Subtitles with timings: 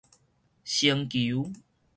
[0.63, 1.51] 星球